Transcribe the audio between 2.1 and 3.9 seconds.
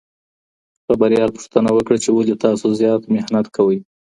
ولې تاسو زیات محنت کوئ؟